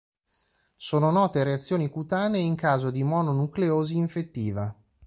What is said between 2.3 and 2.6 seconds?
in